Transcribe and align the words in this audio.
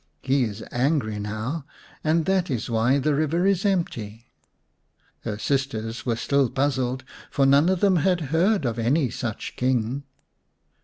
He 0.23 0.45
is 0.45 0.63
angry 0.71 1.19
now, 1.19 1.63
and 2.03 2.25
that 2.25 2.49
is 2.49 2.71
why 2.71 2.97
the 2.97 3.13
river 3.13 3.45
is 3.45 3.63
empty." 3.63 4.31
Her 5.19 5.37
sisters 5.37 6.07
were 6.07 6.15
still 6.15 6.49
puzzled, 6.49 7.03
for 7.29 7.45
none 7.45 7.69
of 7.69 7.81
them 7.81 7.97
had 7.97 8.19
heard 8.33 8.65
of 8.65 8.79
any 8.79 9.11
such 9.11 9.55
King. 9.55 10.01